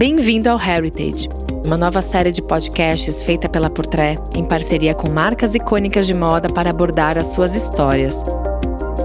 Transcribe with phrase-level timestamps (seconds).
[0.00, 1.28] Bem-vindo ao Heritage,
[1.62, 6.48] uma nova série de podcasts feita pela Portré em parceria com marcas icônicas de moda
[6.48, 8.24] para abordar as suas histórias.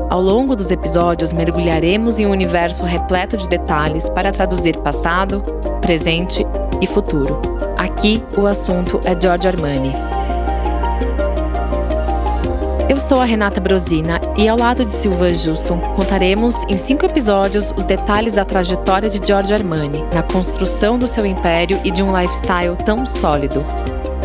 [0.09, 5.43] Ao longo dos episódios, mergulharemos em um universo repleto de detalhes para traduzir passado,
[5.81, 6.45] presente
[6.81, 7.41] e futuro.
[7.77, 9.91] Aqui, o assunto é Giorgio Armani.
[12.87, 17.73] Eu sou a Renata Brosina e, ao lado de Silvan Juston, contaremos em cinco episódios
[17.77, 22.17] os detalhes da trajetória de Giorgio Armani, na construção do seu império e de um
[22.17, 23.63] lifestyle tão sólido.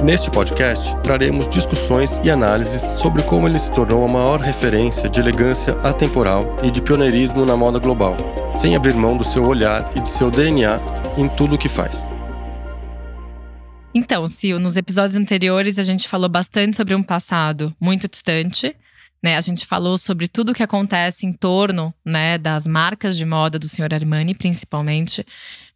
[0.02, 5.20] Neste podcast, traremos discussões e análises sobre como ele se tornou a maior referência de
[5.20, 8.16] elegância atemporal e de pioneirismo na moda global,
[8.54, 10.80] sem abrir mão do seu olhar e de seu DNA
[11.18, 12.10] em tudo o que faz.
[13.92, 18.74] Então, Sil, nos episódios anteriores a gente falou bastante sobre um passado muito distante.
[19.22, 23.24] Né, a gente falou sobre tudo o que acontece em torno né, das marcas de
[23.26, 23.92] moda do Sr.
[23.92, 25.26] Armani, principalmente.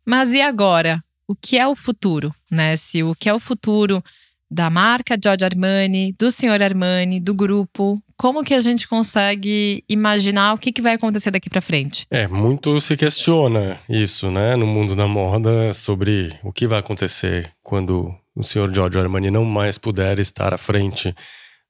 [0.05, 0.98] Mas e agora?
[1.28, 2.34] O que é o futuro?
[2.50, 3.10] Né, Sil?
[3.10, 4.02] O que é o futuro
[4.50, 6.62] da marca Giorgio Armani, do Sr.
[6.62, 8.00] Armani, do grupo?
[8.16, 12.06] Como que a gente consegue imaginar o que, que vai acontecer daqui para frente?
[12.11, 17.50] É, muito se questiona isso, né, no mundo da moda, sobre o que vai acontecer
[17.62, 18.72] quando o Sr.
[18.72, 21.14] Giorgio Armani não mais puder estar à frente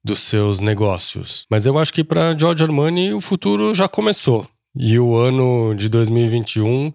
[0.04, 1.46] dos seus negócios.
[1.50, 4.46] Mas eu acho que para Giorgio Armani o futuro já começou.
[4.76, 6.92] E o ano de 2021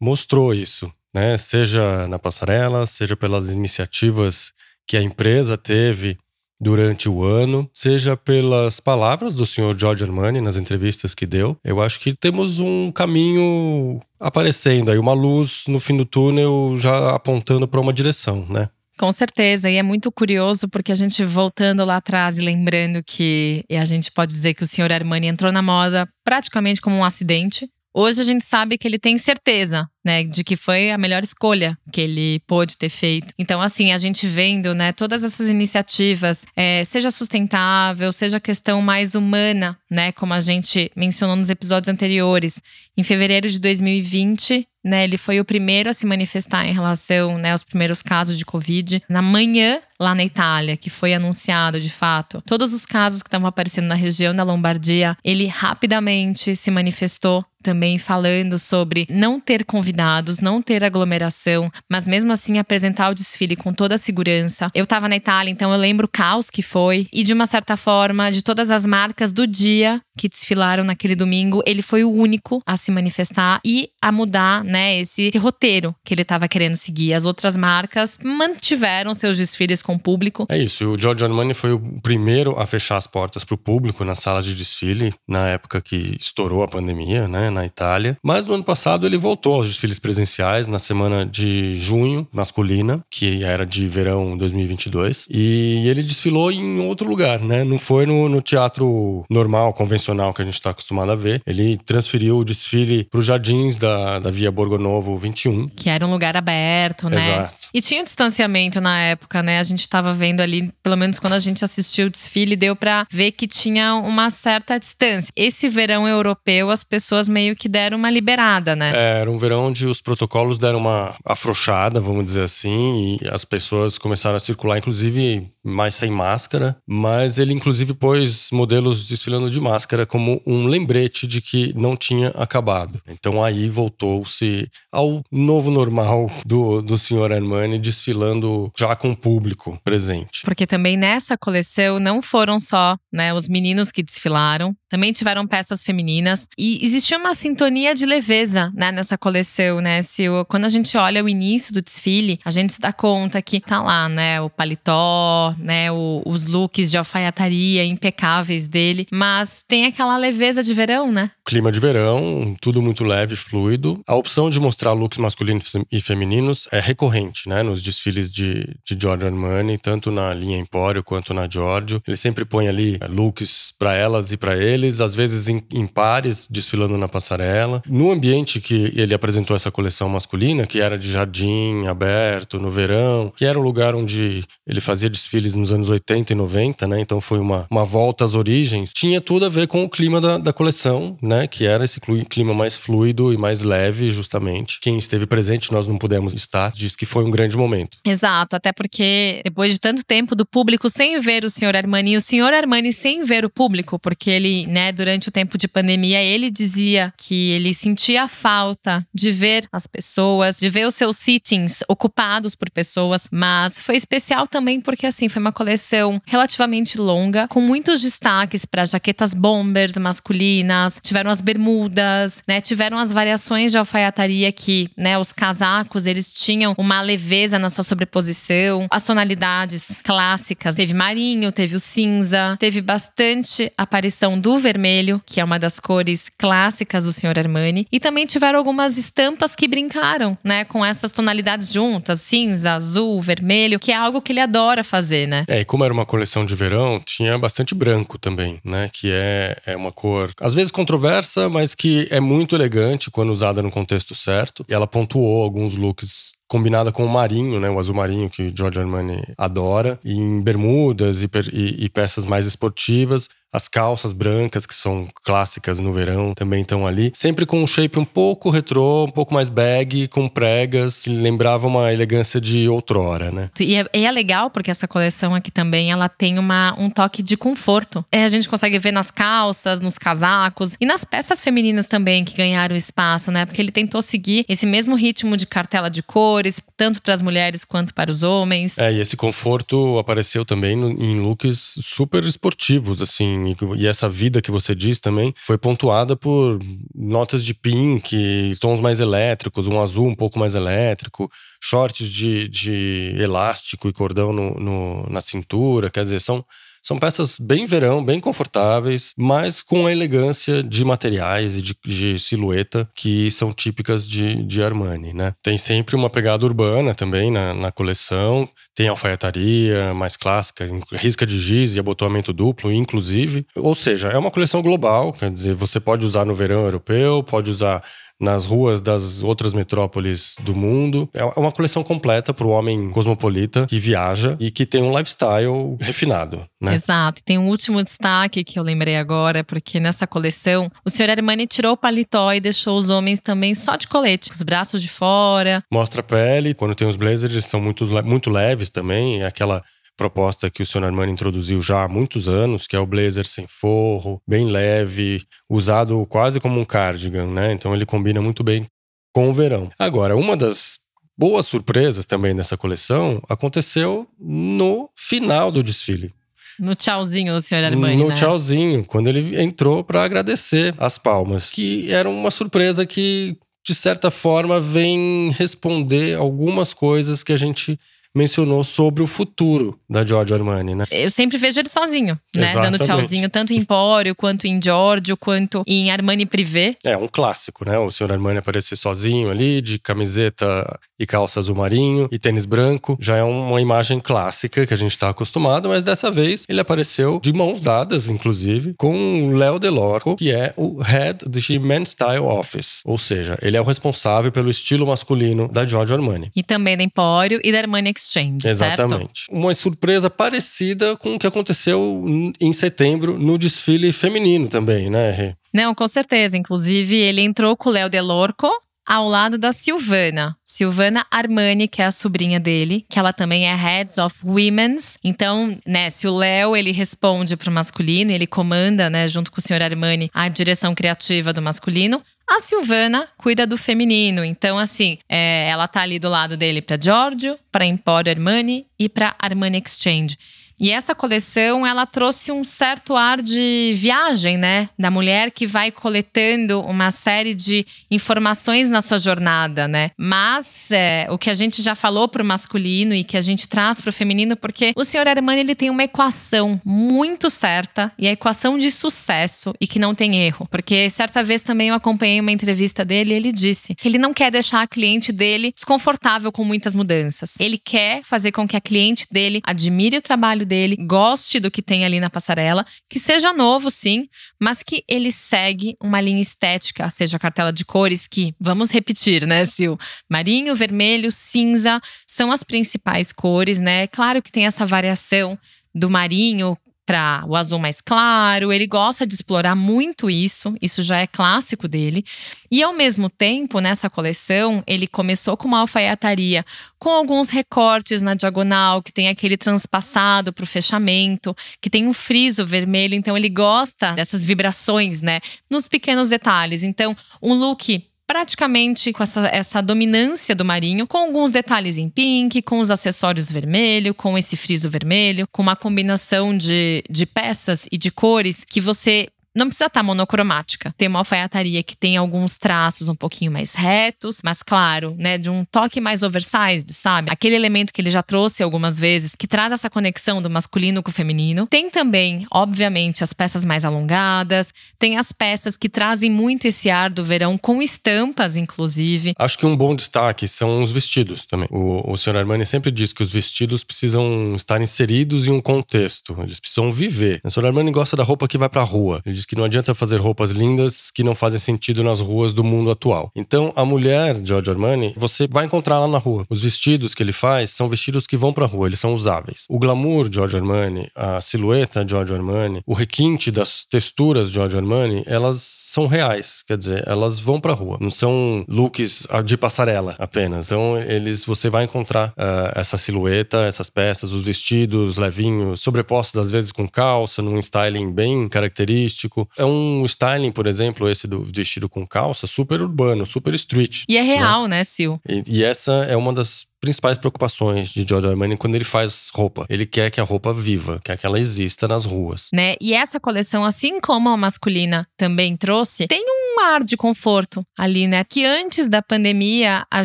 [0.00, 1.36] mostrou isso, né?
[1.36, 4.52] Seja na passarela, seja pelas iniciativas
[4.86, 6.18] que a empresa teve
[6.60, 11.56] durante o ano, seja pelas palavras do senhor George Armani nas entrevistas que deu.
[11.64, 17.14] Eu acho que temos um caminho aparecendo aí, uma luz no fim do túnel já
[17.14, 18.68] apontando para uma direção, né?
[18.96, 23.64] Com certeza, e é muito curioso porque a gente voltando lá atrás e lembrando que
[23.70, 27.68] a gente pode dizer que o senhor Armani entrou na moda praticamente como um acidente.
[27.96, 31.78] Hoje a gente sabe que ele tem certeza, né, de que foi a melhor escolha
[31.92, 33.32] que ele pôde ter feito.
[33.38, 39.14] Então, assim, a gente vendo, né, todas essas iniciativas, é, seja sustentável, seja questão mais
[39.14, 42.60] humana, né, como a gente mencionou nos episódios anteriores.
[42.96, 47.52] Em fevereiro de 2020, né, ele foi o primeiro a se manifestar em relação, né,
[47.52, 49.02] aos primeiros casos de Covid.
[49.08, 53.48] Na manhã, lá na Itália, que foi anunciado de fato, todos os casos que estavam
[53.48, 60.38] aparecendo na região da Lombardia, ele rapidamente se manifestou também falando sobre não ter convidados,
[60.38, 64.70] não ter aglomeração, mas mesmo assim apresentar o desfile com toda a segurança.
[64.74, 67.76] Eu estava na Itália, então eu lembro o caos que foi e de uma certa
[67.76, 72.62] forma, de todas as marcas do dia que desfilaram naquele domingo, ele foi o único
[72.66, 77.14] a se manifestar e a mudar, né, esse, esse roteiro que ele estava querendo seguir.
[77.14, 80.46] As outras marcas mantiveram seus desfiles com o público.
[80.48, 84.04] É isso, o Giorgio Armani foi o primeiro a fechar as portas para o público
[84.04, 88.18] nas salas de desfile na época que estourou a pandemia, né, na Itália.
[88.22, 93.42] Mas no ano passado ele voltou aos desfiles presenciais na semana de junho, masculina, que
[93.44, 95.26] era de verão 2022.
[95.30, 97.64] E ele desfilou em outro lugar, né?
[97.64, 101.40] Não foi no, no teatro normal, convencional que a gente está acostumado a ver.
[101.46, 105.68] Ele transferiu o desfile para os jardins da, da Via Borgonovo 21.
[105.68, 107.16] Que era um lugar aberto, né?
[107.16, 107.64] Exato.
[107.74, 109.58] E tinha um distanciamento na época, né?
[109.58, 113.04] A gente estava vendo ali, pelo menos quando a gente assistiu o desfile, deu para
[113.10, 115.32] ver que tinha uma certa distância.
[115.34, 118.92] Esse verão europeu, as pessoas meio que deram uma liberada, né?
[118.94, 123.44] É, era um verão onde os protocolos deram uma afrouxada, vamos dizer assim, e as
[123.44, 129.60] pessoas começaram a circular, inclusive mais sem máscara, mas ele inclusive pôs modelos desfilando de
[129.60, 133.00] máscara como um lembrete de que não tinha acabado.
[133.08, 139.78] Então aí voltou-se ao novo normal do, do senhor Armani desfilando já com o público
[139.82, 140.42] presente.
[140.44, 145.82] Porque também nessa coleção não foram só né, os meninos que desfilaram, também tiveram peças
[145.82, 149.98] femininas e existia uma sintonia de leveza né, nessa coleção, né?
[150.30, 153.58] O, quando a gente olha o início do desfile, a gente se dá conta que
[153.58, 155.90] tá lá, né, o paletó, né?
[155.90, 161.32] O, os looks de alfaiataria impecáveis dele, mas tem aquela leveza de verão, né?
[161.46, 164.00] Clima de verão, tudo muito leve, fluido.
[164.08, 167.62] A opção de mostrar looks masculinos e femininos é recorrente, né?
[167.62, 172.02] Nos desfiles de, de Giorgio Armani, tanto na linha Empório quanto na Giorgio.
[172.08, 175.86] Ele sempre põe ali é, looks para elas e para eles, às vezes em, em
[175.86, 177.82] pares, desfilando na passarela.
[177.86, 183.30] No ambiente que ele apresentou essa coleção masculina, que era de jardim aberto, no verão,
[183.36, 187.00] que era o lugar onde ele fazia desfiles nos anos 80 e 90, né?
[187.00, 188.92] Então foi uma, uma volta às origens.
[188.94, 191.33] Tinha tudo a ver com o clima da, da coleção, né?
[191.34, 191.46] Né?
[191.46, 194.78] Que era esse clima mais fluido e mais leve, justamente.
[194.80, 197.98] Quem esteve presente, nós não pudemos estar, diz que foi um grande momento.
[198.04, 202.16] Exato, até porque depois de tanto tempo do público sem ver o senhor Armani, e
[202.16, 206.22] o senhor Armani sem ver o público, porque ele, né, durante o tempo de pandemia,
[206.22, 211.16] ele dizia que ele sentia a falta de ver as pessoas, de ver os seus
[211.16, 217.48] sittings ocupados por pessoas, mas foi especial também porque assim, foi uma coleção relativamente longa,
[217.48, 223.78] com muitos destaques para jaquetas bombers masculinas, tiveram as bermudas, né, tiveram as variações de
[223.78, 230.74] alfaiataria que, né, os casacos, eles tinham uma leveza na sua sobreposição, as tonalidades clássicas,
[230.74, 236.30] teve marinho, teve o cinza, teve bastante aparição do vermelho, que é uma das cores
[236.36, 237.38] clássicas do Sr.
[237.38, 243.20] Armani, e também tiveram algumas estampas que brincaram, né, com essas tonalidades juntas, cinza, azul,
[243.20, 245.44] vermelho, que é algo que ele adora fazer, né?
[245.48, 249.56] É, e como era uma coleção de verão, tinha bastante branco também, né, que é,
[249.66, 251.13] é uma cor às vezes controversa,
[251.50, 254.64] mas que é muito elegante quando usada no contexto certo.
[254.68, 258.80] E ela pontuou alguns looks combinada com o marinho, né, o azul marinho que Giorgio
[258.80, 263.28] Armani adora, e em bermudas e, e, e peças mais esportivas.
[263.54, 267.12] As calças brancas, que são clássicas no verão, também estão ali.
[267.14, 271.04] Sempre com um shape um pouco retrô, um pouco mais bag, com pregas.
[271.06, 273.50] Lembrava uma elegância de outrora, né?
[273.60, 277.22] E é, e é legal porque essa coleção aqui também, ela tem uma, um toque
[277.22, 278.04] de conforto.
[278.10, 282.36] É, a gente consegue ver nas calças, nos casacos e nas peças femininas também que
[282.36, 283.46] ganharam espaço, né?
[283.46, 286.02] Porque ele tentou seguir esse mesmo ritmo de cartela de
[286.34, 288.76] cores, tanto para as mulheres quanto para os homens.
[288.78, 294.42] É, e esse conforto apareceu também no, em looks super esportivos, assim, e, essa vida
[294.42, 296.58] que você diz também foi pontuada por
[296.94, 303.14] notas de pink, tons mais elétricos, um azul um pouco mais elétrico, shorts de, de
[303.18, 305.90] elástico e cordão no, no na cintura.
[305.90, 306.44] Quer dizer, são
[306.84, 312.18] são peças bem verão, bem confortáveis, mas com a elegância de materiais e de, de
[312.18, 315.32] silhueta que são típicas de, de Armani, né?
[315.42, 321.40] Tem sempre uma pegada urbana também na, na coleção, tem alfaiataria mais clássica, risca de
[321.40, 323.46] giz e abotoamento duplo, inclusive.
[323.56, 327.50] Ou seja, é uma coleção global, quer dizer, você pode usar no verão europeu, pode
[327.50, 327.82] usar
[328.24, 331.08] nas ruas das outras metrópoles do mundo.
[331.12, 335.76] É uma coleção completa para o homem cosmopolita que viaja e que tem um lifestyle
[335.80, 336.44] refinado.
[336.60, 336.74] Né?
[336.76, 337.22] Exato.
[337.22, 341.10] Tem um último destaque que eu lembrei agora, porque nessa coleção o Sr.
[341.10, 344.88] Armani tirou o paletó e deixou os homens também só de colete, os braços de
[344.88, 345.62] fora.
[345.70, 346.54] Mostra a pele.
[346.54, 349.22] Quando tem os blazers, eles são muito, muito leves também.
[349.22, 349.62] Aquela
[349.96, 350.84] proposta que o Sr.
[350.84, 356.04] Armani introduziu já há muitos anos, que é o blazer sem forro, bem leve, usado
[356.08, 357.52] quase como um cardigan, né?
[357.52, 358.66] Então ele combina muito bem
[359.12, 359.70] com o verão.
[359.78, 360.78] Agora, uma das
[361.16, 366.12] boas surpresas também dessa coleção aconteceu no final do desfile.
[366.58, 367.64] No tchauzinho do Sr.
[367.64, 368.14] Armani, No né?
[368.14, 373.36] tchauzinho, quando ele entrou para agradecer as palmas, que era uma surpresa que
[373.66, 377.78] de certa forma vem responder algumas coisas que a gente
[378.14, 380.84] mencionou sobre o futuro da Giorgio Armani, né?
[380.90, 382.50] Eu sempre vejo ele sozinho, né?
[382.50, 382.78] Exatamente.
[382.78, 386.76] Dando tchauzinho, tanto em Empório, quanto em Giorgio, quanto em Armani Privé.
[386.84, 387.78] É, um clássico, né?
[387.78, 392.96] O senhor Armani aparecer sozinho ali, de camiseta e calça azul marinho e tênis branco.
[393.00, 397.18] Já é uma imagem clássica que a gente tá acostumado, mas dessa vez ele apareceu
[397.20, 402.20] de mãos dadas, inclusive, com o Léo Delorco, que é o Head do Men's Style
[402.24, 402.80] Office.
[402.84, 406.30] Ou seja, ele é o responsável pelo estilo masculino da Giorgio Armani.
[406.34, 409.22] E também da Empório e da Armani Exchange, Exatamente.
[409.22, 409.32] Certo?
[409.32, 412.04] Uma surpresa parecida com o que aconteceu
[412.40, 415.34] em setembro no desfile feminino também, né, Rê?
[415.52, 416.36] Não, com certeza.
[416.36, 418.48] Inclusive, ele entrou com o Léo Delorco
[418.86, 420.36] ao lado da Silvana.
[420.44, 424.98] Silvana Armani, que é a sobrinha dele, que ela também é Heads of Women's.
[425.02, 429.42] Então, né, se o Léo ele responde pro masculino, ele comanda, né, junto com o
[429.42, 434.24] senhor Armani, a direção criativa do masculino, a Silvana cuida do feminino.
[434.24, 438.88] Então, assim, é, ela tá ali do lado dele para Giorgio, para Emporio Armani e
[438.88, 440.16] para Armani Exchange.
[440.58, 444.68] E essa coleção, ela trouxe um certo ar de viagem, né?
[444.78, 449.90] Da mulher que vai coletando uma série de informações na sua jornada, né?
[449.98, 453.48] Mas é, o que a gente já falou para o masculino e que a gente
[453.48, 458.06] traz para o feminino, porque o senhor Armani ele tem uma equação muito certa e
[458.06, 460.46] a equação de sucesso e que não tem erro.
[460.50, 464.14] Porque certa vez também eu acompanhei uma entrevista dele e ele disse que ele não
[464.14, 467.34] quer deixar a cliente dele desconfortável com muitas mudanças.
[467.40, 471.50] Ele quer fazer com que a cliente dele admire o trabalho trabalho dele, goste do
[471.50, 474.06] que tem ali na passarela, que seja novo, sim,
[474.40, 479.44] mas que ele segue uma linha estética, seja cartela de cores, que, vamos repetir, né,
[479.48, 479.74] Sil?
[480.08, 483.86] Marinho, vermelho, cinza são as principais cores, né?
[483.86, 485.38] Claro que tem essa variação
[485.74, 488.52] do marinho para o azul mais claro.
[488.52, 492.04] Ele gosta de explorar muito isso, isso já é clássico dele.
[492.50, 496.44] E ao mesmo tempo, nessa coleção, ele começou com uma alfaiataria
[496.78, 501.94] com alguns recortes na diagonal, que tem aquele transpassado para o fechamento, que tem um
[501.94, 502.94] friso vermelho.
[502.94, 505.20] Então ele gosta dessas vibrações, né?
[505.48, 506.62] Nos pequenos detalhes.
[506.62, 512.42] Então, um look praticamente com essa, essa dominância do marinho, com alguns detalhes em pink,
[512.42, 517.78] com os acessórios vermelho, com esse friso vermelho, com uma combinação de, de peças e
[517.78, 520.72] de cores que você não precisa estar tá monocromática.
[520.78, 525.28] Tem uma alfaiataria que tem alguns traços um pouquinho mais retos, mas claro, né, de
[525.28, 527.10] um toque mais oversized, sabe?
[527.10, 530.90] Aquele elemento que ele já trouxe algumas vezes, que traz essa conexão do masculino com
[530.90, 531.46] o feminino.
[531.46, 536.90] Tem também, obviamente, as peças mais alongadas, tem as peças que trazem muito esse ar
[536.90, 539.14] do verão com estampas, inclusive.
[539.18, 541.48] Acho que um bom destaque são os vestidos também.
[541.50, 542.16] O, o Sr.
[542.16, 547.20] Armani sempre diz que os vestidos precisam estar inseridos em um contexto, eles precisam viver.
[547.24, 547.46] O Sr.
[547.46, 549.02] Armani gosta da roupa que vai pra rua.
[549.04, 552.44] Ele diz que não adianta fazer roupas lindas que não fazem sentido nas ruas do
[552.44, 553.10] mundo atual.
[553.16, 556.26] Então, a mulher Giorgio Armani, você vai encontrar lá na rua.
[556.28, 559.44] Os vestidos que ele faz são vestidos que vão pra rua, eles são usáveis.
[559.48, 565.40] O glamour Giorgio Armani, a silhueta Giorgio Armani, o requinte das texturas Giorgio Armani, elas
[565.40, 567.78] são reais, quer dizer, elas vão pra rua.
[567.80, 570.46] Não são looks de passarela apenas.
[570.46, 576.30] Então, eles você vai encontrar uh, essa silhueta, essas peças, os vestidos levinhos, sobrepostos às
[576.30, 581.68] vezes com calça, num styling bem característico é um styling, por exemplo, esse do vestido
[581.68, 583.84] com calça, super urbano, super street.
[583.88, 585.00] E é real, né, né Sil?
[585.08, 589.44] E, e essa é uma das principais preocupações de Giorgio Armani quando ele faz roupa.
[589.50, 592.30] Ele quer que a roupa viva, quer que ela exista nas ruas.
[592.32, 592.54] Né?
[592.58, 597.86] E essa coleção, assim como a masculina também trouxe, tem um ar de conforto ali,
[597.86, 598.04] né?
[598.04, 599.84] Que antes da pandemia a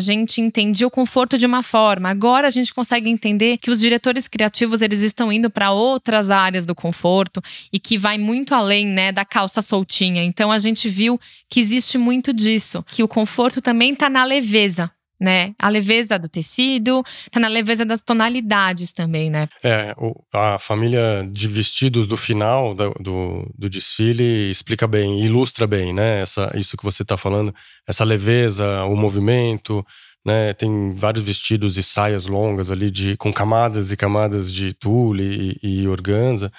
[0.00, 2.08] gente entendia o conforto de uma forma.
[2.08, 6.66] Agora a gente consegue entender que os diretores criativos eles estão indo para outras áreas
[6.66, 7.42] do conforto
[7.72, 10.22] e que vai muito além, né, da calça soltinha.
[10.22, 14.90] Então a gente viu que existe muito disso, que o conforto também está na leveza
[15.20, 15.54] né?
[15.58, 19.48] A leveza do tecido, tá na leveza das tonalidades também, né?
[19.62, 25.66] É, o, a família de vestidos do final do, do, do, desfile explica bem, ilustra
[25.66, 26.22] bem, né?
[26.22, 27.54] Essa, isso que você tá falando,
[27.86, 29.84] essa leveza, o movimento,
[30.24, 30.54] né?
[30.54, 35.82] Tem vários vestidos e saias longas ali de, com camadas e camadas de tule e,
[35.82, 36.50] e organza,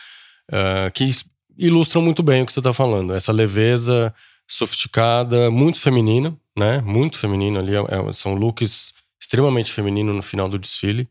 [0.51, 1.09] uh, que
[1.57, 3.13] ilustram muito bem o que você tá falando.
[3.13, 4.13] Essa leveza
[4.47, 6.81] sofisticada, muito feminina, né?
[6.81, 7.75] Muito feminino ali.
[7.75, 11.07] É, é, são looks extremamente femininos no final do desfile.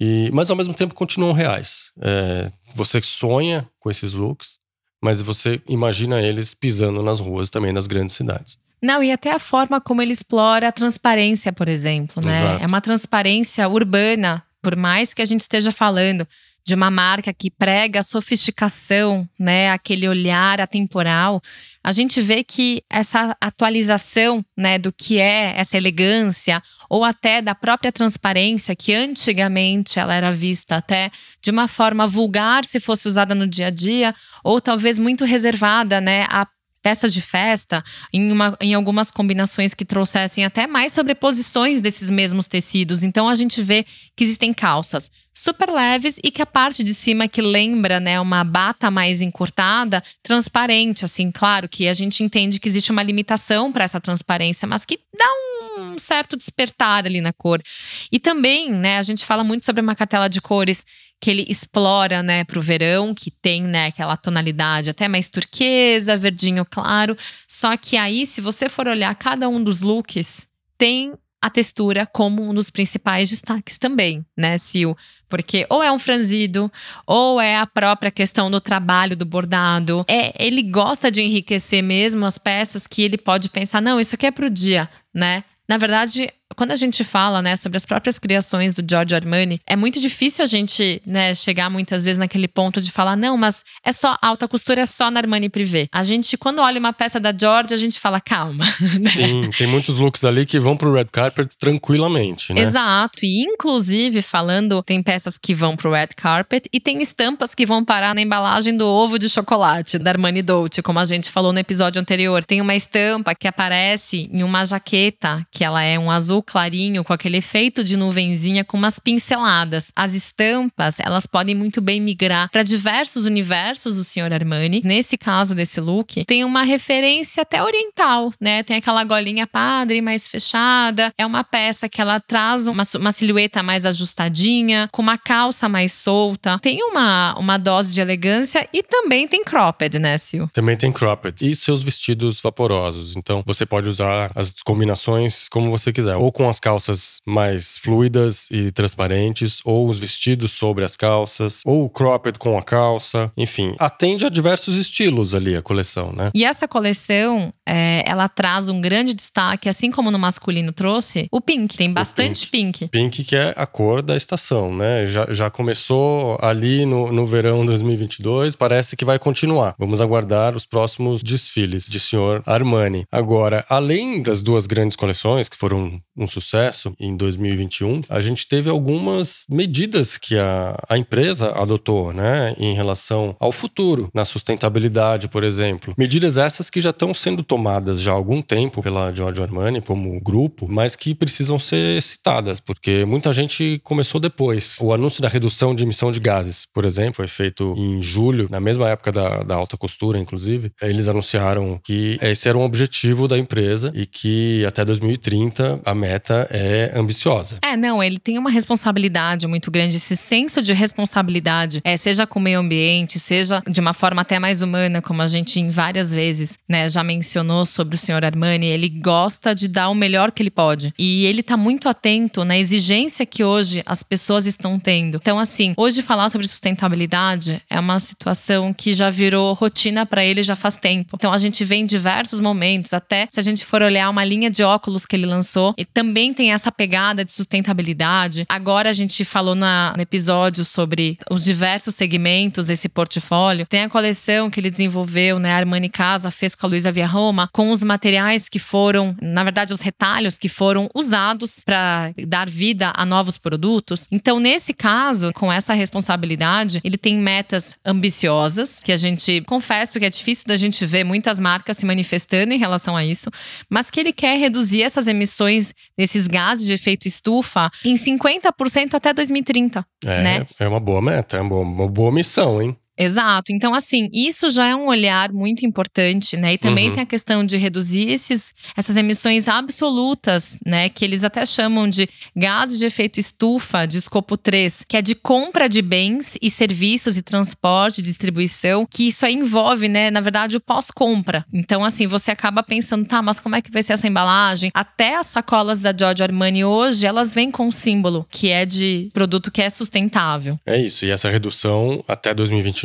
[0.00, 1.92] E, mas ao mesmo tempo continuam reais.
[2.00, 4.58] É, você sonha com esses looks,
[5.02, 8.58] mas você imagina eles pisando nas ruas também das grandes cidades.
[8.82, 12.36] Não, e até a forma como ele explora a transparência, por exemplo, né?
[12.36, 12.64] Exato.
[12.64, 16.26] É uma transparência urbana, por mais que a gente esteja falando
[16.64, 21.42] de uma marca que prega a sofisticação, né, aquele olhar atemporal,
[21.82, 27.54] a gente vê que essa atualização, né, do que é essa elegância ou até da
[27.54, 33.34] própria transparência, que antigamente ela era vista até de uma forma vulgar se fosse usada
[33.34, 34.14] no dia a dia,
[34.44, 36.46] ou talvez muito reservada, né, a
[36.82, 42.46] peças de festa, em, uma, em algumas combinações que trouxessem até mais sobreposições desses mesmos
[42.46, 43.02] tecidos.
[43.02, 43.86] Então a gente vê
[44.16, 48.44] que existem calças super leves e que a parte de cima que lembra, né, uma
[48.44, 53.84] bata mais encurtada, transparente, assim, claro que a gente entende que existe uma limitação para
[53.84, 55.32] essa transparência, mas que dá
[55.78, 57.62] um certo despertar ali na cor.
[58.10, 60.84] E também, né, a gente fala muito sobre uma cartela de cores
[61.22, 66.66] que ele explora, né, pro verão, que tem, né, aquela tonalidade até mais turquesa, verdinho
[66.68, 67.16] claro.
[67.46, 72.42] Só que aí, se você for olhar cada um dos looks, tem a textura como
[72.42, 74.98] um dos principais destaques também, né, Sil?
[75.28, 76.70] Porque ou é um franzido,
[77.06, 80.04] ou é a própria questão do trabalho do bordado.
[80.08, 84.26] É, ele gosta de enriquecer mesmo as peças que ele pode pensar, não, isso aqui
[84.26, 85.44] é pro dia, né?
[85.68, 89.76] Na verdade, quando a gente fala, né, sobre as próprias criações do Giorgio Armani, é
[89.76, 93.92] muito difícil a gente, né, chegar muitas vezes naquele ponto de falar, não, mas é
[93.92, 95.88] só alta costura é só na Armani Privé.
[95.92, 98.64] A gente, quando olha uma peça da Giorgio, a gente fala, calma.
[99.02, 99.08] Né?
[99.08, 102.60] Sim, tem muitos looks ali que vão pro red carpet tranquilamente, né?
[102.60, 107.64] Exato, e inclusive falando, tem peças que vão pro red carpet e tem estampas que
[107.64, 111.52] vão parar na embalagem do ovo de chocolate da Armani Dolce, como a gente falou
[111.52, 112.44] no episódio anterior.
[112.44, 117.04] Tem uma estampa que aparece em uma jaqueta, que ela é um azul azul clarinho,
[117.04, 119.92] com aquele efeito de nuvenzinha, com umas pinceladas.
[119.94, 124.32] As estampas, elas podem muito bem migrar para diversos universos do Sr.
[124.32, 124.82] Armani.
[124.84, 128.62] Nesse caso desse look, tem uma referência até oriental, né?
[128.62, 131.12] Tem aquela golinha padre mais fechada.
[131.16, 135.92] É uma peça que ela traz uma, uma silhueta mais ajustadinha, com uma calça mais
[135.92, 136.58] solta.
[136.60, 140.48] Tem uma, uma dose de elegância e também tem cropped, né, Sil?
[140.52, 141.36] Também tem cropped.
[141.42, 143.16] E seus vestidos vaporosos.
[143.16, 146.16] Então você pode usar as combinações como você quiser.
[146.16, 151.84] Ou com as calças mais fluidas e transparentes, ou os vestidos sobre as calças, ou
[151.84, 153.30] o cropped com a calça.
[153.36, 156.30] Enfim, atende a diversos estilos ali a coleção, né?
[156.34, 161.40] E essa coleção, é, ela traz um grande destaque, assim como no masculino trouxe, o
[161.40, 161.76] pink.
[161.76, 162.80] Tem bastante pink.
[162.80, 162.90] pink.
[162.90, 165.06] Pink que é a cor da estação, né?
[165.06, 169.74] Já, já começou ali no, no verão 2022, parece que vai continuar.
[169.78, 173.04] Vamos aguardar os próximos desfiles de senhor Armani.
[173.10, 178.68] Agora, além das duas grandes coleções que foram um sucesso em 2021, a gente teve
[178.68, 185.44] algumas medidas que a, a empresa adotou, né, em relação ao futuro, na sustentabilidade, por
[185.44, 185.94] exemplo.
[185.96, 190.18] Medidas essas que já estão sendo tomadas já há algum tempo pela Giorgio Armani como
[190.22, 194.78] grupo, mas que precisam ser citadas, porque muita gente começou depois.
[194.80, 198.58] O anúncio da redução de emissão de gases, por exemplo, foi feito em julho, na
[198.58, 200.72] mesma época da, da alta costura, inclusive.
[200.80, 206.48] Eles anunciaram que esse era um objetivo da empresa e que até 2030 a meta
[206.50, 207.58] é ambiciosa.
[207.60, 212.38] É, não, ele tem uma responsabilidade muito grande, esse senso de responsabilidade, é, seja com
[212.38, 216.10] o meio ambiente, seja de uma forma até mais humana, como a gente em várias
[216.10, 220.42] vezes, né, já mencionou sobre o senhor Armani, ele gosta de dar o melhor que
[220.42, 220.92] ele pode.
[220.98, 225.18] E ele tá muito atento na exigência que hoje as pessoas estão tendo.
[225.20, 230.42] Então, assim, hoje falar sobre sustentabilidade é uma situação que já virou rotina para ele
[230.42, 231.16] já faz tempo.
[231.16, 234.50] Então, a gente vê em diversos momentos, até se a gente for olhar uma linha
[234.50, 238.44] de óculos que ele lançou, e também tem essa pegada de sustentabilidade.
[238.48, 243.66] Agora a gente falou na, no episódio sobre os diversos segmentos desse portfólio.
[243.66, 245.52] Tem a coleção que ele desenvolveu, né?
[245.52, 249.42] A Armani Casa fez com a Luísa Via Roma, com os materiais que foram, na
[249.42, 254.06] verdade, os retalhos que foram usados para dar vida a novos produtos.
[254.12, 260.04] Então, nesse caso, com essa responsabilidade, ele tem metas ambiciosas, que a gente confesso que
[260.04, 263.30] é difícil da gente ver muitas marcas se manifestando em relação a isso,
[263.70, 269.14] mas que ele quer reduzir essas emissões desses gases de efeito estufa em 50% até
[269.14, 269.84] 2030.
[270.04, 270.46] É, né?
[270.60, 272.76] é uma boa meta, é uma boa, uma boa missão, hein?
[272.98, 273.52] Exato.
[273.52, 276.54] Então, assim, isso já é um olhar muito importante, né?
[276.54, 276.94] E também Uhum.
[276.94, 280.88] tem a questão de reduzir esses, essas emissões absolutas, né?
[280.88, 285.14] Que eles até chamam de gases de efeito estufa, de escopo 3, que é de
[285.14, 290.10] compra de bens e serviços e transporte, distribuição, que isso aí envolve, né?
[290.10, 291.44] Na verdade, o pós-compra.
[291.52, 294.70] Então, assim, você acaba pensando, tá, mas como é que vai ser essa embalagem?
[294.74, 299.10] Até as sacolas da Giorgio Armani hoje, elas vêm com um símbolo que é de
[299.12, 300.58] produto que é sustentável.
[300.66, 301.04] É isso.
[301.04, 302.34] E essa redução até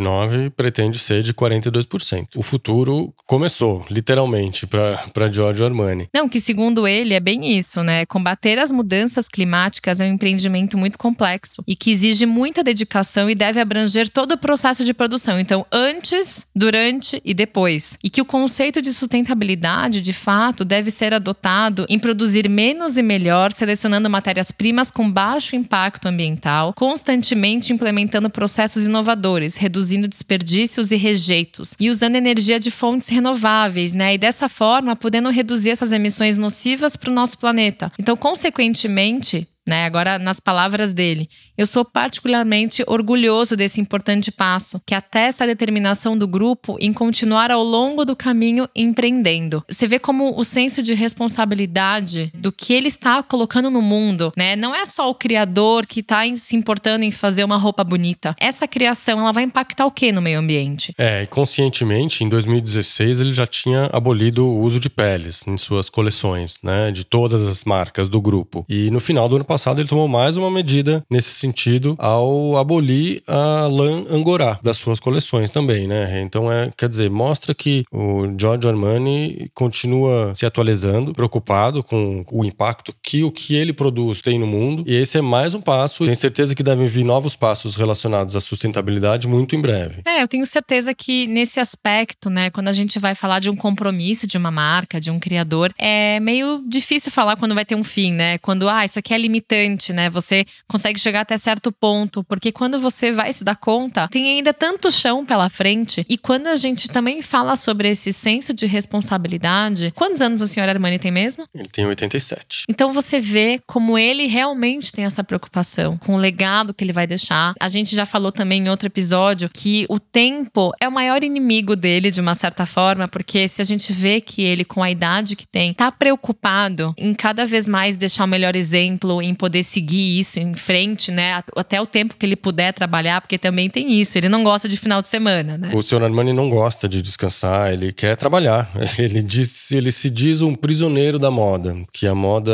[0.02, 2.28] 2029 pretende ser de 42%.
[2.36, 6.08] O futuro começou, literalmente, para Giorgio Armani.
[6.14, 8.06] Não, que segundo ele é bem isso, né?
[8.06, 13.36] Combater as mudanças climáticas é um empreendimento muito complexo e que exige muita dedicação e
[13.36, 15.40] deve abranger todo o processo de produção.
[15.40, 17.98] Então, antes, durante e depois.
[18.04, 23.04] E que o conceito de sustentabilidade, de fato, deve ser adotado em produzir menos e
[23.04, 31.76] melhor, selecionando matérias-primas com baixo impacto ambiental, constantemente implementando processos inovadores, reduzindo desperdícios e rejeitos
[31.80, 34.16] e usando energia de fontes renováveis, né?
[34.16, 37.92] E dessa forma, podendo reduzir essas emissões nocivas para o nosso planeta.
[38.00, 44.96] Então, consequentemente, né, agora nas palavras dele, eu sou particularmente orgulhoso desse importante passo, que
[44.96, 49.64] atesta a determinação do grupo em continuar ao longo do caminho empreendendo.
[49.68, 54.56] Você vê como o senso de responsabilidade do que ele está colocando no mundo, né?
[54.56, 58.36] Não é só o criador que está se importando em fazer uma roupa bonita.
[58.40, 60.94] Essa criação, ela vai impactar o que no meio ambiente?
[60.98, 66.58] É, conscientemente, em 2016, ele já tinha abolido o uso de peles em suas coleções,
[66.64, 66.92] né?
[66.92, 68.66] De todas as marcas do grupo.
[68.70, 73.22] E no final do ano passado, ele tomou mais uma medida nesse sentido ao abolir
[73.28, 76.22] a lã angorá das suas coleções também, né?
[76.22, 82.46] Então, é, quer dizer, mostra que o Giorgio Armani continua se atualizando, preocupado com o
[82.46, 84.84] impacto que o que ele produz tem no mundo.
[84.86, 86.04] E esse é mais um passo.
[86.04, 90.02] Tenho certeza que devem vir novos passos relacionados à sustentabilidade muito em breve.
[90.06, 93.56] É, eu tenho certeza que nesse aspecto, né, quando a gente vai falar de um
[93.56, 97.84] compromisso de uma marca, de um criador, é meio difícil falar quando vai ter um
[97.84, 98.38] fim, né?
[98.40, 100.10] Quando, ah, isso aqui é limitado limitante, né?
[100.10, 104.54] Você consegue chegar até certo ponto, porque quando você vai se dar conta, tem ainda
[104.54, 106.06] tanto chão pela frente.
[106.10, 110.68] E quando a gente também fala sobre esse senso de responsabilidade, quantos anos o senhor
[110.68, 111.46] Armani tem mesmo?
[111.56, 112.66] Ele tem 87.
[112.70, 117.08] Então você vê como ele realmente tem essa preocupação com o legado que ele vai
[117.08, 117.54] deixar.
[117.60, 121.76] A gente já falou também em outro episódio que o tempo é o maior inimigo
[121.76, 125.36] dele, de uma certa forma, porque se a gente vê que ele, com a idade
[125.36, 130.20] que tem, tá preocupado em cada vez mais deixar o melhor exemplo, em poder seguir
[130.20, 131.44] isso em frente, né?
[131.56, 134.18] Até o tempo que ele puder trabalhar, porque também tem isso.
[134.18, 135.72] Ele não gosta de final de semana, né?
[135.74, 138.70] O senhor Armani não gosta de descansar, ele quer trabalhar.
[138.98, 142.52] Ele diz, ele se diz um prisioneiro da moda, que a moda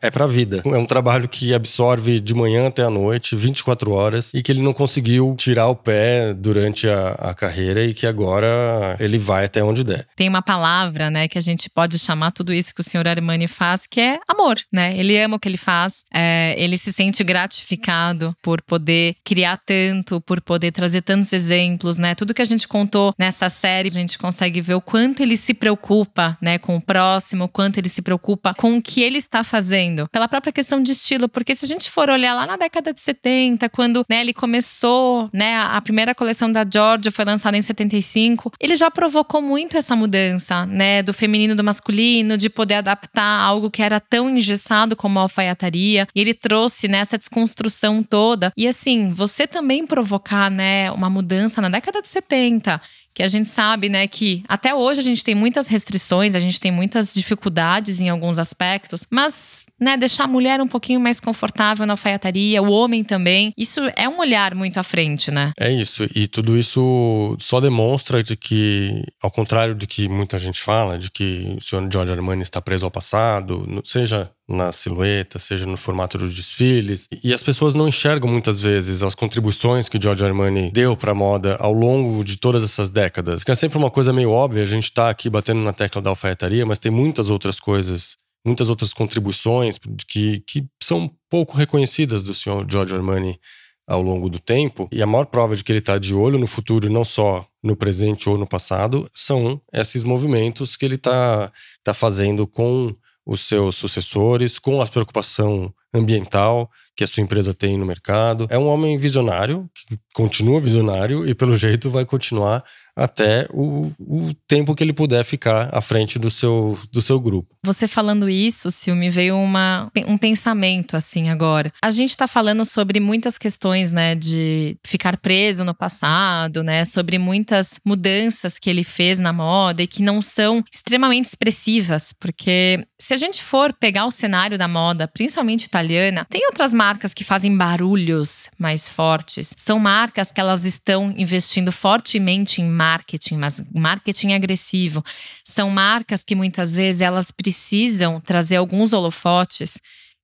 [0.00, 0.62] é pra vida.
[0.64, 4.62] É um trabalho que absorve de manhã até a noite, 24 horas, e que ele
[4.62, 9.62] não conseguiu tirar o pé durante a, a carreira e que agora ele vai até
[9.62, 10.06] onde der.
[10.16, 13.48] Tem uma palavra, né, que a gente pode chamar tudo isso que o senhor Armani
[13.48, 14.96] faz, que é amor, né?
[14.96, 20.20] Ele ama o que ele faz, é, ele se sente gratificado por poder criar tanto,
[20.20, 22.14] por poder trazer tantos exemplos, né?
[22.14, 25.54] Tudo que a gente contou nessa série, a gente consegue ver o quanto ele se
[25.54, 29.44] preocupa, né, com o próximo, o quanto ele se preocupa com o que ele está
[29.44, 32.92] fazendo, pela própria questão de estilo, porque se a gente for olhar lá na década
[32.92, 37.62] de 70, quando né, ele começou, né, a primeira coleção da Georgia foi lançada em
[37.62, 43.40] 75, ele já provocou muito essa mudança, né, do feminino do masculino, de poder adaptar
[43.40, 45.99] algo que era tão engessado como a alfaiataria.
[46.14, 48.52] E ele trouxe né, essa desconstrução toda.
[48.56, 52.80] E assim, você também provocar, né, uma mudança na década de 70
[53.12, 56.60] que a gente sabe, né, que até hoje a gente tem muitas restrições, a gente
[56.60, 61.86] tem muitas dificuldades em alguns aspectos, mas, né, deixar a mulher um pouquinho mais confortável
[61.86, 65.52] na alfaiataria, o homem também, isso é um olhar muito à frente, né?
[65.58, 70.60] É isso, e tudo isso só demonstra de que, ao contrário do que muita gente
[70.60, 75.64] fala, de que o senhor Giorgio Armani está preso ao passado, seja na silhueta, seja
[75.64, 77.06] no formato dos desfiles.
[77.22, 81.14] E as pessoas não enxergam muitas vezes as contribuições que Giorgio Armani deu para a
[81.14, 83.40] moda ao longo de todas essas décadas.
[83.40, 86.66] Fica sempre uma coisa meio óbvia, a gente está aqui batendo na tecla da alfaiataria,
[86.66, 92.66] mas tem muitas outras coisas, muitas outras contribuições que, que são pouco reconhecidas do senhor
[92.68, 93.38] Giorgio Armani
[93.86, 94.88] ao longo do tempo.
[94.92, 97.74] E a maior prova de que ele está de olho no futuro, não só no
[97.76, 102.94] presente ou no passado, são esses movimentos que ele está tá fazendo com
[103.26, 108.46] os seus sucessores, com a preocupação ambiental que a sua empresa tem no mercado.
[108.48, 112.64] É um homem visionário, que continua visionário e, pelo jeito, vai continuar
[113.00, 117.48] até o, o tempo que ele puder ficar à frente do seu, do seu grupo.
[117.64, 121.72] Você falando isso, Sil, me veio uma, um pensamento assim agora.
[121.82, 127.18] A gente está falando sobre muitas questões, né, de ficar preso no passado, né, sobre
[127.18, 133.14] muitas mudanças que ele fez na moda e que não são extremamente expressivas, porque se
[133.14, 137.56] a gente for pegar o cenário da moda, principalmente italiana, tem outras marcas que fazem
[137.56, 139.54] barulhos mais fortes.
[139.56, 142.89] São marcas que elas estão investindo fortemente em marketing,
[143.36, 145.02] mas marketing agressivo.
[145.44, 149.78] São marcas que muitas vezes elas precisam trazer alguns holofotes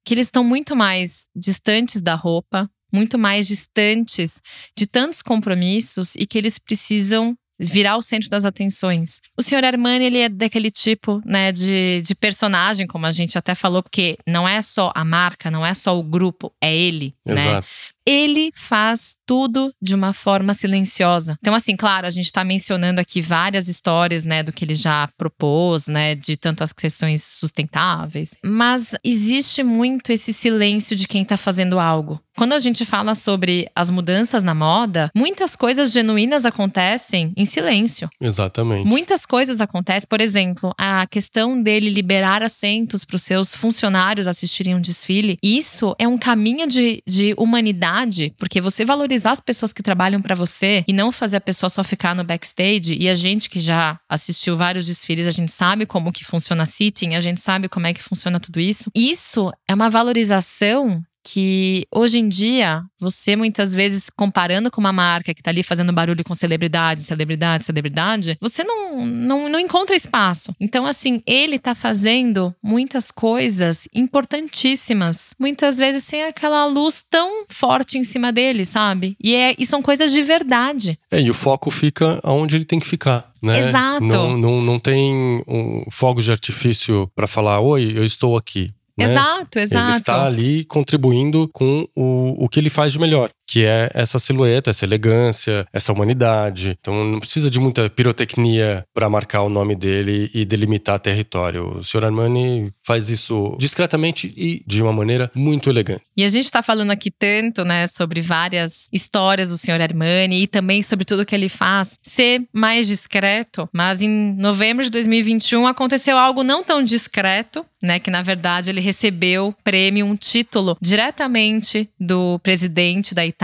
[0.05, 4.40] que eles estão muito mais distantes da roupa, muito mais distantes
[4.76, 9.20] de tantos compromissos e que eles precisam virar o centro das atenções.
[9.37, 13.55] O senhor Armani, ele é daquele tipo, né, de, de personagem, como a gente até
[13.55, 17.33] falou, porque não é só a marca, não é só o grupo, é ele, né?
[17.33, 17.68] Exato.
[17.68, 17.96] né?
[18.07, 21.37] Ele faz tudo de uma forma silenciosa.
[21.40, 25.09] Então, assim, claro, a gente está mencionando aqui várias histórias, né, do que ele já
[25.19, 31.37] propôs, né, de tanto as questões sustentáveis, mas existe muito esse silêncio de quem está
[31.37, 32.21] fazendo algo.
[32.37, 38.11] Quando a gente fala sobre as mudanças na moda, muitas coisas genuínas acontecem em silêncio.
[38.21, 38.87] Exatamente.
[38.87, 44.75] Muitas coisas acontecem, por exemplo, a questão dele liberar assentos para os seus funcionários assistirem
[44.75, 45.38] um desfile.
[45.42, 47.96] Isso é um caminho de, de humanidade,
[48.39, 51.83] porque você valorizar as pessoas que trabalham para você e não fazer a pessoa só
[51.83, 52.97] ficar no backstage.
[52.99, 56.67] E a gente que já assistiu vários desfiles, a gente sabe como que funciona a
[56.67, 58.91] sitting, a gente sabe como é que funciona tudo isso.
[58.95, 65.35] Isso é uma valorização que hoje em dia, você muitas vezes comparando com uma marca
[65.35, 70.55] que tá ali fazendo barulho com celebridade, celebridade, celebridade, você não, não, não encontra espaço.
[70.61, 77.99] Então, assim, ele tá fazendo muitas coisas importantíssimas, muitas vezes sem aquela luz tão forte
[77.99, 79.17] em cima dele, sabe?
[79.21, 80.97] E, é, e são coisas de verdade.
[81.11, 83.33] É, e o foco fica onde ele tem que ficar.
[83.43, 83.59] Né?
[83.59, 84.05] Exato.
[84.05, 88.73] Não, não, não tem um fogos de artifício para falar, oi, eu estou aqui.
[88.99, 89.05] Né?
[89.05, 89.89] Exato, exato.
[89.89, 93.31] Ele está ali contribuindo com o, o que ele faz de melhor.
[93.47, 96.77] Que é essa silhueta, essa elegância, essa humanidade.
[96.81, 101.79] Então não precisa de muita pirotecnia para marcar o nome dele e delimitar território.
[101.79, 102.05] O Sr.
[102.07, 106.03] Armani faz isso discretamente e de uma maneira muito elegante.
[106.17, 109.81] E a gente está falando aqui tanto, né, sobre várias histórias do Sr.
[109.81, 114.91] Armani e também sobre tudo que ele faz ser mais discreto, mas em novembro de
[114.91, 120.77] 2021 aconteceu algo não tão discreto, né, que na verdade ele recebeu prêmio, um título
[120.81, 123.36] diretamente do presidente da Itália,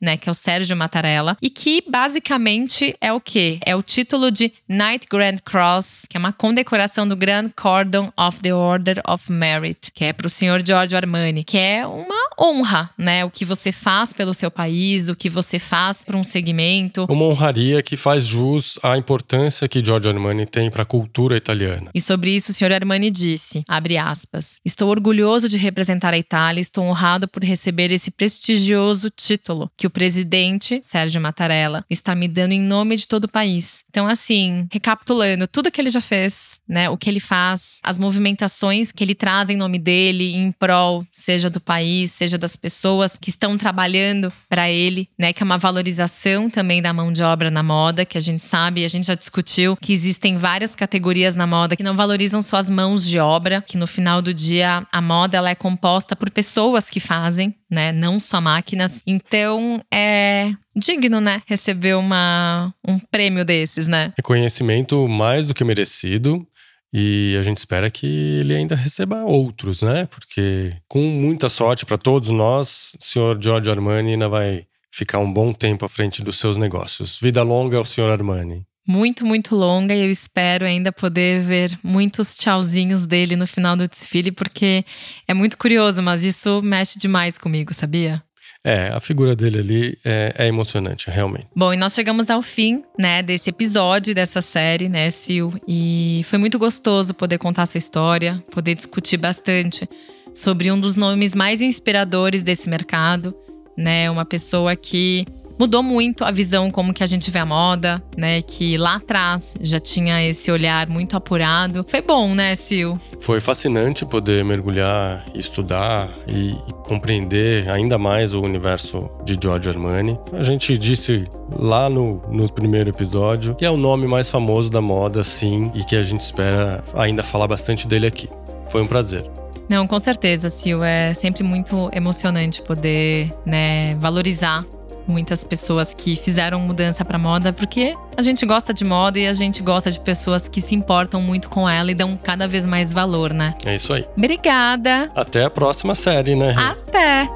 [0.00, 3.58] né, que é o Sérgio Mattarella, e que basicamente é o quê?
[3.64, 8.40] É o título de Knight Grand Cross, que é uma condecoração do Grand Cordon of
[8.40, 12.90] the Order of Merit, que é para o senhor Giorgio Armani, que é uma honra,
[12.98, 17.06] né, o que você faz pelo seu país, o que você faz para um segmento.
[17.08, 21.90] Uma honraria que faz jus à importância que Giorgio Armani tem para a cultura italiana.
[21.94, 26.60] E sobre isso o senhor Armani disse, abre aspas, estou orgulhoso de representar a Itália,
[26.60, 29.35] estou honrado por receber esse prestigioso título
[29.76, 33.84] que o presidente, Sérgio Mattarella, está me dando em nome de todo o país.
[33.90, 38.92] Então, assim, recapitulando tudo que ele já fez, né, o que ele faz, as movimentações
[38.92, 43.30] que ele traz em nome dele, em prol, seja do país, seja das pessoas que
[43.30, 47.62] estão trabalhando para ele, né, que é uma valorização também da mão de obra na
[47.62, 51.76] moda, que a gente sabe, a gente já discutiu que existem várias categorias na moda
[51.76, 55.50] que não valorizam suas mãos de obra, que no final do dia a moda ela
[55.50, 59.02] é composta por pessoas que fazem, né, não só máquinas.
[59.06, 64.12] Então é digno, né, receber uma, um prêmio desses, né?
[64.16, 66.46] Reconhecimento mais do que merecido.
[66.92, 70.06] E a gente espera que ele ainda receba outros, né?
[70.06, 75.30] Porque com muita sorte para todos nós, o senhor Giorgio Armani ainda vai ficar um
[75.30, 77.18] bom tempo à frente dos seus negócios.
[77.20, 82.34] Vida longa ao senhor Armani muito, muito longa e eu espero ainda poder ver muitos
[82.34, 84.84] tchauzinhos dele no final do desfile, porque
[85.26, 88.22] é muito curioso, mas isso mexe demais comigo, sabia?
[88.64, 91.46] É, a figura dele ali é, é, emocionante, realmente.
[91.54, 95.54] Bom, e nós chegamos ao fim, né, desse episódio dessa série, né, Sil?
[95.68, 99.88] E foi muito gostoso poder contar essa história, poder discutir bastante
[100.34, 103.32] sobre um dos nomes mais inspiradores desse mercado,
[103.78, 104.10] né?
[104.10, 105.24] Uma pessoa que
[105.58, 108.42] mudou muito a visão como que a gente vê a moda, né?
[108.42, 111.84] Que lá atrás já tinha esse olhar muito apurado.
[111.88, 112.98] Foi bom, né, Sil?
[113.20, 120.18] Foi fascinante poder mergulhar, estudar e, e compreender ainda mais o universo de Giorgio Armani.
[120.32, 124.80] A gente disse lá no, no primeiro episódio que é o nome mais famoso da
[124.80, 128.28] moda, sim, e que a gente espera ainda falar bastante dele aqui.
[128.68, 129.24] Foi um prazer.
[129.68, 130.82] Não, com certeza, Sil.
[130.82, 134.64] É sempre muito emocionante poder né, valorizar
[135.06, 139.34] muitas pessoas que fizeram mudança para moda, porque a gente gosta de moda e a
[139.34, 142.92] gente gosta de pessoas que se importam muito com ela e dão cada vez mais
[142.92, 143.54] valor, né?
[143.64, 144.04] É isso aí.
[144.16, 145.10] Obrigada.
[145.14, 146.54] Até a próxima série, né?
[146.56, 147.28] Até.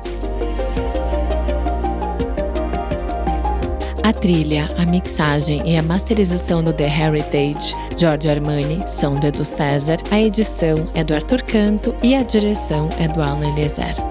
[4.02, 9.44] A trilha, a mixagem e a masterização do The Heritage, Giorgio Armani, são do Edu
[9.44, 14.09] César, a edição é do Arthur Canto e a direção é do Alan Eliezer.